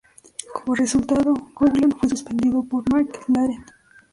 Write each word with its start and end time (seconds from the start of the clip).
Como 0.55 0.73
resultado, 0.73 1.31
Coughlan 1.53 1.91
fue 1.91 2.09
suspendido 2.09 2.63
por 2.63 2.83
McLaren. 2.91 3.63